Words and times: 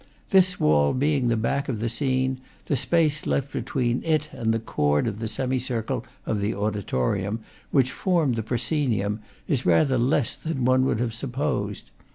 This 0.31 0.59
wall 0.59 0.93
being 0.93 1.27
the 1.27 1.37
back 1.37 1.69
of 1.69 1.79
the 1.79 1.87
scene, 1.87 2.41
the 2.65 2.75
space 2.75 3.27
left 3.27 3.53
be 3.53 3.61
tween 3.61 4.01
it 4.03 4.29
and 4.33 4.51
the 4.51 4.57
chord 4.57 5.05
of 5.05 5.19
the 5.19 5.27
semicircle 5.27 6.03
(of 6.25 6.41
the 6.41 6.55
audi 6.55 6.81
torium) 6.81 7.37
which 7.69 7.91
formed 7.91 8.33
the 8.33 8.41
proscenium 8.41 9.19
is 9.47 9.63
rather 9.63 9.99
less 9.99 10.35
than 10.35 10.65
one 10.65 10.85
would 10.85 10.99
have 10.99 11.13
supposed. 11.13 11.91